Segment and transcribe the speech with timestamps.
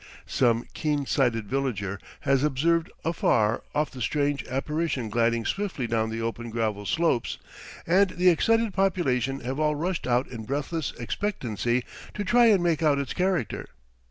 [0.25, 6.23] Some keen sighted villager has observed afar off the strange apparition gliding swiftly down the
[6.23, 7.37] open gravel slopes,
[7.85, 11.83] and the excited population have all rushed out in breathless expectancy
[12.15, 13.69] to try and make out its character.